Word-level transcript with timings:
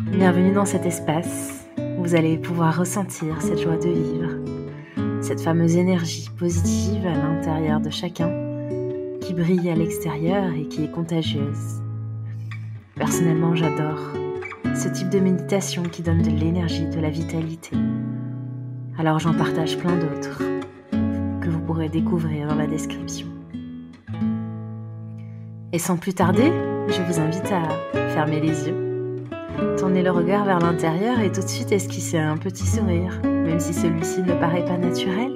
Bienvenue 0.00 0.52
dans 0.52 0.64
cet 0.64 0.86
espace 0.86 1.66
où 1.76 2.04
vous 2.04 2.14
allez 2.14 2.38
pouvoir 2.38 2.78
ressentir 2.78 3.42
cette 3.42 3.58
joie 3.58 3.76
de 3.76 3.88
vivre, 3.88 4.30
cette 5.20 5.40
fameuse 5.40 5.76
énergie 5.76 6.30
positive 6.38 7.04
à 7.04 7.14
l'intérieur 7.14 7.80
de 7.80 7.90
chacun 7.90 8.30
qui 9.20 9.34
brille 9.34 9.68
à 9.68 9.74
l'extérieur 9.74 10.52
et 10.54 10.68
qui 10.68 10.84
est 10.84 10.90
contagieuse. 10.90 11.82
Personnellement, 12.94 13.56
j'adore 13.56 13.98
ce 14.76 14.88
type 14.88 15.10
de 15.10 15.18
méditation 15.18 15.82
qui 15.82 16.02
donne 16.02 16.22
de 16.22 16.30
l'énergie, 16.30 16.86
de 16.86 17.00
la 17.00 17.10
vitalité. 17.10 17.76
Alors 18.98 19.18
j'en 19.18 19.34
partage 19.34 19.76
plein 19.78 19.96
d'autres 19.96 20.42
que 21.40 21.48
vous 21.48 21.60
pourrez 21.60 21.88
découvrir 21.88 22.46
dans 22.46 22.54
la 22.54 22.68
description. 22.68 23.26
Et 25.72 25.78
sans 25.78 25.96
plus 25.96 26.14
tarder, 26.14 26.52
je 26.88 27.02
vous 27.02 27.18
invite 27.18 27.50
à 27.52 27.68
fermer 28.14 28.40
les 28.40 28.68
yeux, 28.68 28.87
tourner 29.78 30.02
le 30.02 30.10
regard 30.10 30.44
vers 30.44 30.58
l'intérieur 30.58 31.20
et 31.20 31.30
tout 31.30 31.40
de 31.40 31.48
suite 31.48 31.72
esquisser 31.72 32.18
un 32.18 32.36
petit 32.36 32.66
sourire, 32.66 33.20
même 33.24 33.60
si 33.60 33.72
celui-ci 33.72 34.22
ne 34.22 34.34
paraît 34.34 34.64
pas 34.64 34.76
naturel. 34.76 35.32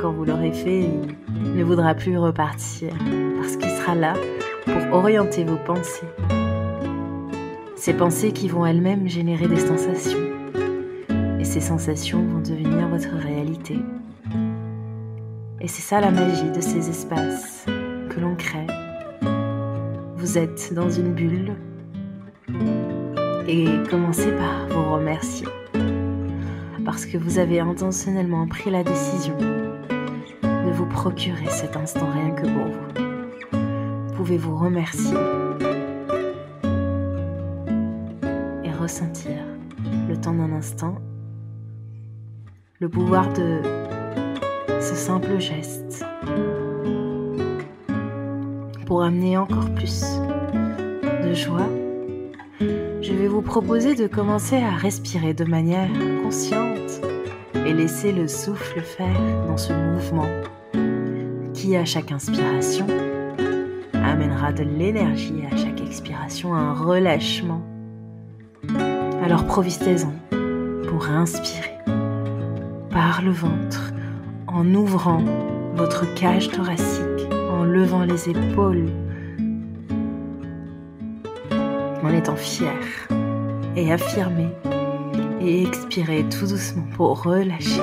Quand 0.00 0.12
vous 0.12 0.24
l'aurez 0.24 0.52
fait, 0.52 0.88
il 1.44 1.54
ne 1.54 1.64
voudra 1.64 1.94
plus 1.94 2.18
repartir, 2.18 2.92
parce 3.40 3.56
qu'il 3.56 3.70
sera 3.70 3.94
là 3.94 4.14
pour 4.64 4.98
orienter 4.98 5.44
vos 5.44 5.58
pensées. 5.64 6.06
Ces 7.76 7.94
pensées 7.94 8.32
qui 8.32 8.48
vont 8.48 8.66
elles-mêmes 8.66 9.08
générer 9.08 9.46
des 9.46 9.60
sensations. 9.60 10.18
Et 11.38 11.44
ces 11.44 11.60
sensations 11.60 12.24
vont 12.24 12.40
devenir 12.40 12.88
votre 12.88 13.14
réalité. 13.16 13.78
Et 15.60 15.68
c'est 15.68 15.82
ça 15.82 16.00
la 16.00 16.10
magie 16.10 16.50
de 16.50 16.60
ces 16.60 16.88
espaces 16.88 17.66
que 18.10 18.20
l'on 18.20 18.34
crée 18.34 18.66
vous 20.28 20.36
êtes 20.36 20.74
dans 20.74 20.90
une 20.90 21.14
bulle 21.14 21.54
et 23.48 23.66
commencez 23.90 24.30
par 24.32 24.68
vous 24.68 24.92
remercier 24.92 25.46
parce 26.84 27.06
que 27.06 27.16
vous 27.16 27.38
avez 27.38 27.60
intentionnellement 27.60 28.46
pris 28.46 28.70
la 28.70 28.84
décision 28.84 29.36
de 29.38 30.70
vous 30.70 30.86
procurer 30.86 31.48
cet 31.48 31.76
instant 31.76 32.10
rien 32.12 32.30
que 32.30 32.42
pour 32.42 32.66
vous. 32.66 34.08
Vous 34.08 34.14
pouvez 34.14 34.36
vous 34.36 34.56
remercier 34.56 35.16
et 38.64 38.72
ressentir 38.72 39.32
le 40.08 40.16
temps 40.16 40.34
d'un 40.34 40.52
instant 40.52 40.96
le 42.80 42.88
pouvoir 42.88 43.32
de 43.32 43.60
ce 44.80 44.94
simple 44.94 45.38
geste 45.40 46.04
pour 48.86 49.02
amener 49.02 49.36
encore 49.36 49.68
plus 49.74 50.04
de 51.22 51.34
joie, 51.34 51.68
je 53.08 53.14
vais 53.14 53.28
vous 53.28 53.40
proposer 53.40 53.94
de 53.94 54.06
commencer 54.06 54.56
à 54.56 54.70
respirer 54.70 55.32
de 55.32 55.44
manière 55.44 55.88
consciente 56.22 57.00
et 57.54 57.72
laisser 57.72 58.12
le 58.12 58.28
souffle 58.28 58.82
faire 58.82 59.18
dans 59.46 59.56
ce 59.56 59.72
mouvement 59.72 60.28
qui, 61.54 61.74
à 61.74 61.86
chaque 61.86 62.12
inspiration, 62.12 62.86
amènera 63.94 64.52
de 64.52 64.62
l'énergie 64.62 65.42
à 65.50 65.56
chaque 65.56 65.80
expiration 65.80 66.54
un 66.54 66.74
relâchement. 66.74 67.62
Alors 69.22 69.46
profitez-en 69.46 70.12
pour 70.90 71.08
inspirer 71.08 71.78
par 72.90 73.22
le 73.22 73.30
ventre 73.30 73.92
en 74.46 74.74
ouvrant 74.74 75.24
votre 75.76 76.12
cage 76.14 76.50
thoracique 76.50 77.26
en 77.50 77.64
levant 77.64 78.04
les 78.04 78.28
épaules, 78.28 78.90
en 82.02 82.12
étant 82.12 82.36
fier 82.36 82.72
et 83.76 83.92
affirmé, 83.92 84.48
et 85.40 85.62
expirer 85.62 86.24
tout 86.28 86.46
doucement 86.46 86.86
pour 86.96 87.22
relâcher, 87.22 87.80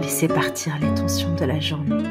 laisser 0.00 0.28
partir 0.28 0.74
les 0.80 0.92
tensions 0.94 1.34
de 1.34 1.44
la 1.44 1.60
journée. 1.60 2.04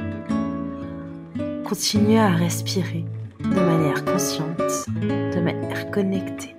Continuez 1.64 2.20
à 2.20 2.30
respirer 2.30 3.06
de 3.40 3.60
manière 3.60 4.04
consciente, 4.06 4.58
de 5.00 5.40
manière 5.40 5.90
connectée. 5.92 6.56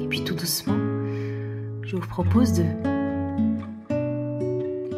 Et 0.00 0.06
puis 0.08 0.24
tout 0.24 0.34
doucement, 0.34 0.78
je 1.82 1.96
vous 1.96 2.06
propose 2.08 2.52
de 2.52 2.64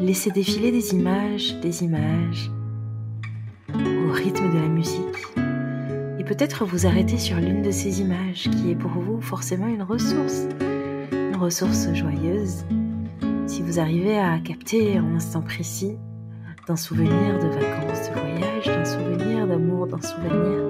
laisser 0.01 0.31
défiler 0.31 0.71
des 0.71 0.95
images, 0.95 1.55
des 1.61 1.85
images, 1.85 2.51
rythme 4.13 4.53
de 4.53 4.59
la 4.59 4.69
musique 4.69 5.14
peut-être 6.27 6.65
vous 6.65 6.87
arrêter 6.87 7.19
sur 7.19 7.37
l'une 7.37 7.63
de 7.63 7.71
ces 7.71 8.01
images 8.01 8.49
qui 8.51 8.71
est 8.71 8.75
pour 8.75 8.91
vous 8.91 9.21
forcément 9.21 9.67
une 9.67 9.83
ressource, 9.83 10.47
une 11.13 11.37
ressource 11.37 11.93
joyeuse. 11.93 12.65
Si 13.47 13.63
vous 13.63 13.79
arrivez 13.79 14.19
à 14.19 14.39
capter 14.39 14.97
un 14.97 15.15
instant 15.17 15.43
précis 15.43 15.97
d'un 16.67 16.77
souvenir 16.77 17.39
de 17.39 17.49
vacances, 17.49 18.09
de 18.09 18.19
voyage, 18.19 18.67
d'un 18.67 18.85
souvenir 18.85 19.47
d'amour, 19.47 19.87
d'un 19.87 20.01
souvenir 20.01 20.63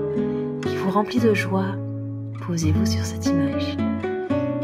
qui 0.63 0.77
vous 0.77 0.91
remplit 0.91 1.21
de 1.21 1.35
joie, 1.35 1.77
posez-vous 2.47 2.87
sur 2.87 3.05
cette 3.05 3.27
image. 3.27 3.77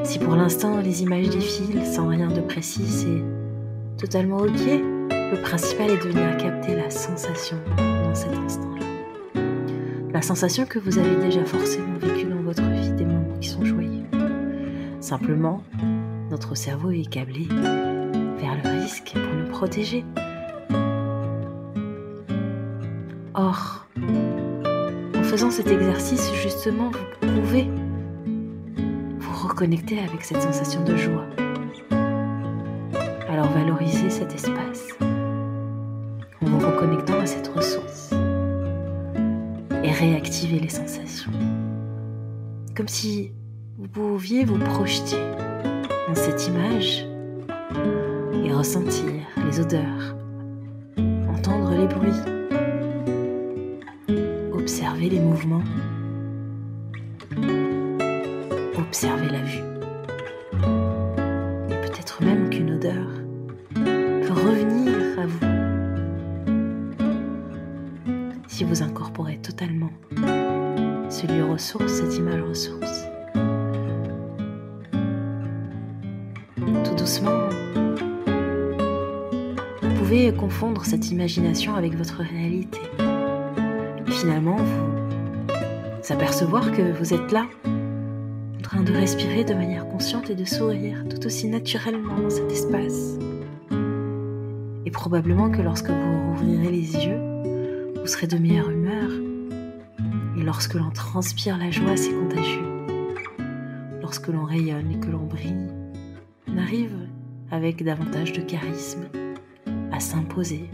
Si 0.02 0.18
pour 0.18 0.34
l'instant 0.34 0.80
les 0.80 1.02
images 1.02 1.30
défilent 1.30 1.86
sans 1.86 2.08
rien 2.08 2.28
de 2.28 2.40
précis, 2.40 2.86
c'est 2.88 3.22
totalement 3.96 4.38
ok. 4.38 4.66
Le 5.10 5.40
principal 5.40 5.90
est 5.90 6.04
de 6.04 6.10
venir 6.10 6.36
capter 6.36 6.74
la 6.74 6.90
sensation 6.90 7.58
dans 7.76 8.14
cet 8.14 8.32
instant-là. 8.34 8.89
La 10.20 10.26
sensation 10.26 10.66
que 10.66 10.78
vous 10.78 10.98
avez 10.98 11.16
déjà 11.16 11.42
forcément 11.46 11.96
vécue 11.98 12.26
dans 12.26 12.42
votre 12.42 12.62
vie, 12.62 12.92
des 12.92 13.06
moments 13.06 13.38
qui 13.40 13.48
sont 13.48 13.64
joyeux. 13.64 14.04
Simplement, 15.00 15.62
notre 16.28 16.54
cerveau 16.54 16.90
est 16.90 17.08
câblé 17.08 17.48
vers 18.38 18.54
le 18.62 18.82
risque 18.82 19.14
pour 19.14 19.34
nous 19.34 19.48
protéger. 19.48 20.04
Or, 23.32 23.86
en 25.16 25.22
faisant 25.22 25.50
cet 25.50 25.68
exercice, 25.68 26.30
justement, 26.34 26.90
vous 27.22 27.40
pouvez 27.40 27.66
vous 29.18 29.48
reconnecter 29.48 30.00
avec 30.00 30.22
cette 30.22 30.42
sensation 30.42 30.84
de 30.84 30.96
joie. 30.96 31.24
Alors 33.26 33.48
valorisez 33.54 34.10
cet 34.10 34.34
espace 34.34 34.86
en 35.00 36.46
vous 36.46 36.58
reconnectant 36.58 37.18
à 37.20 37.24
cette 37.24 37.48
ressource 37.48 38.09
et 39.82 39.90
réactivez 39.90 40.58
les 40.58 40.68
sensations. 40.68 41.32
Comme 42.76 42.88
si 42.88 43.32
vous 43.78 43.88
pouviez 43.88 44.44
vous 44.44 44.58
projeter 44.58 45.16
dans 46.08 46.14
cette 46.14 46.46
image 46.48 47.06
et 48.44 48.52
ressentir 48.52 49.04
les 49.46 49.60
odeurs, 49.60 50.16
entendre 51.28 51.72
les 51.74 51.86
bruits, 51.86 52.10
observer 54.52 55.08
les 55.08 55.20
mouvements, 55.20 55.62
observer 58.78 59.28
la 59.28 59.42
vue. 59.42 59.64
Et 61.70 61.80
peut-être 61.88 62.22
même 62.22 62.50
qu'une 62.50 62.72
odeur 62.72 63.06
peut 63.74 64.32
revenir 64.32 65.18
à 65.18 65.26
vous 65.26 65.60
si 68.60 68.64
vous 68.64 68.82
incorporez 68.82 69.19
totalement 69.40 69.90
ce 71.10 71.42
ressource, 71.42 71.92
cette 71.92 72.16
image 72.16 72.40
ressource. 72.40 73.04
Tout 76.84 76.94
doucement, 76.96 77.48
vous 79.82 79.94
pouvez 79.98 80.32
confondre 80.32 80.84
cette 80.84 81.10
imagination 81.10 81.74
avec 81.74 81.94
votre 81.94 82.22
réalité. 82.22 82.80
Et 84.06 84.10
finalement, 84.10 84.56
vous 84.56 86.12
apercevoir 86.12 86.70
que 86.72 86.92
vous 86.92 87.12
êtes 87.12 87.32
là, 87.32 87.46
en 87.66 88.62
train 88.62 88.82
de 88.82 88.92
respirer 88.92 89.44
de 89.44 89.54
manière 89.54 89.88
consciente 89.88 90.30
et 90.30 90.34
de 90.34 90.44
sourire 90.44 91.04
tout 91.08 91.26
aussi 91.26 91.48
naturellement 91.48 92.18
dans 92.18 92.30
cet 92.30 92.50
espace. 92.50 93.18
Et 94.86 94.90
probablement 94.90 95.50
que 95.50 95.60
lorsque 95.60 95.90
vous 95.90 96.28
rouvrirez 96.28 96.70
les 96.70 96.94
yeux, 96.94 97.20
vous 98.00 98.06
serez 98.06 98.26
de 98.26 98.38
meilleure 98.38 98.70
humeur. 98.70 99.19
Lorsque 100.42 100.74
l'on 100.74 100.90
transpire 100.90 101.58
la 101.58 101.70
joie, 101.70 101.96
c'est 101.96 102.14
contagieux. 102.14 102.86
Lorsque 104.00 104.28
l'on 104.28 104.44
rayonne 104.44 104.90
et 104.90 104.98
que 104.98 105.08
l'on 105.08 105.26
brille, 105.26 105.68
on 106.48 106.56
arrive 106.56 106.96
avec 107.50 107.84
davantage 107.84 108.32
de 108.32 108.40
charisme 108.40 109.04
à 109.92 110.00
s'imposer, 110.00 110.70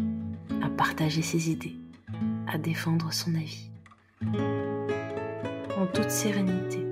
à 0.63 0.69
partager 0.69 1.21
ses 1.21 1.51
idées, 1.51 1.77
à 2.47 2.59
défendre 2.59 3.13
son 3.13 3.35
avis. 3.35 3.71
En 5.77 5.87
toute 5.93 6.11
sérénité. 6.11 6.87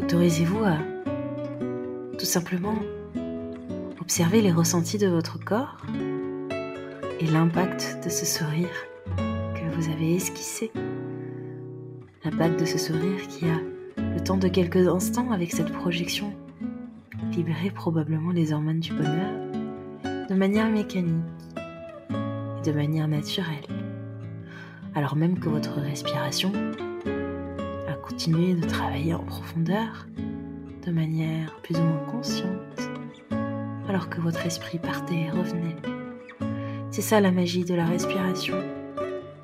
Autorisez-vous 0.00 0.64
à 0.64 0.76
tout 2.18 2.26
simplement 2.26 2.76
Observez 4.00 4.42
les 4.42 4.52
ressentis 4.52 4.98
de 4.98 5.08
votre 5.08 5.42
corps 5.42 5.78
et 7.24 7.26
l'impact 7.26 7.98
de 8.04 8.10
ce 8.10 8.26
sourire 8.26 8.68
que 9.16 9.74
vous 9.74 9.90
avez 9.90 10.14
esquissé 10.14 10.70
bague 12.36 12.56
de 12.58 12.64
ce 12.64 12.78
sourire 12.78 13.26
qui 13.28 13.46
a, 13.46 13.60
le 13.96 14.20
temps 14.20 14.36
de 14.36 14.48
quelques 14.48 14.88
instants 14.88 15.30
avec 15.30 15.52
cette 15.52 15.72
projection, 15.72 16.32
libéré 17.32 17.70
probablement 17.70 18.32
les 18.32 18.52
hormones 18.52 18.80
du 18.80 18.92
bonheur 18.92 19.30
de 20.28 20.34
manière 20.34 20.68
mécanique 20.68 21.24
et 22.58 22.68
de 22.68 22.72
manière 22.72 23.08
naturelle, 23.08 23.66
alors 24.94 25.16
même 25.16 25.38
que 25.38 25.48
votre 25.48 25.80
respiration 25.80 26.52
a 27.88 27.94
continué 27.94 28.54
de 28.54 28.66
travailler 28.66 29.14
en 29.14 29.24
profondeur 29.24 30.06
de 30.84 30.90
manière 30.90 31.54
plus 31.62 31.76
ou 31.76 31.82
moins 31.82 32.04
consciente, 32.10 32.90
alors 33.88 34.08
que 34.08 34.20
votre 34.20 34.44
esprit 34.44 34.78
partait 34.78 35.26
et 35.26 35.30
revenait. 35.30 36.03
C'est 36.94 37.02
ça 37.02 37.20
la 37.20 37.32
magie 37.32 37.64
de 37.64 37.74
la 37.74 37.86
respiration, 37.86 38.54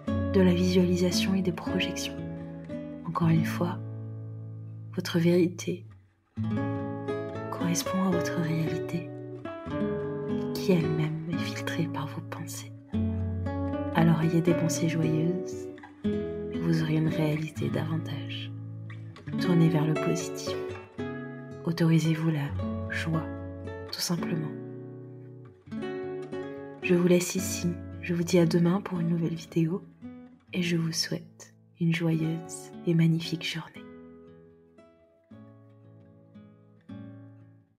de 0.06 0.41
la 0.41 0.55
visualisation 0.55 1.35
et 1.35 1.43
des 1.43 1.50
projections. 1.50 2.14
Encore 3.08 3.26
une 3.26 3.44
fois, 3.44 3.76
votre 4.94 5.19
vérité 5.19 5.85
correspond 7.50 8.05
à 8.06 8.11
votre 8.12 8.41
réalité, 8.41 9.11
qui 10.55 10.70
elle-même 10.70 11.26
est 11.32 11.38
filtrée 11.38 11.88
par 11.93 12.06
vos 12.06 12.20
pensées. 12.20 12.70
Alors 13.96 14.23
ayez 14.23 14.43
des 14.43 14.55
pensées 14.55 14.88
joyeuses, 14.88 15.67
et 16.05 16.58
vous 16.61 16.85
aurez 16.85 16.99
une 16.99 17.08
réalité 17.08 17.69
davantage. 17.69 18.53
Tournez 19.41 19.70
vers 19.70 19.88
le 19.88 19.94
positif. 19.94 20.55
Autorisez-vous 21.64 22.31
la 22.31 22.93
joie, 22.93 23.26
tout 23.91 24.00
simplement. 24.00 24.69
Je 26.91 26.97
vous 26.97 27.07
laisse 27.07 27.37
ici. 27.37 27.69
Je 28.03 28.15
vous 28.15 28.25
dis 28.25 28.41
à 28.41 28.47
demain 28.47 28.81
pour 28.81 28.99
une 28.99 29.11
nouvelle 29.11 29.37
vidéo 29.37 29.81
et 30.53 30.61
je 30.61 30.77
vous 30.77 30.91
souhaite 30.91 31.55
une 31.81 31.95
joyeuse 31.95 32.73
et 32.85 32.95
magnifique 32.95 33.47
journée. 33.47 33.80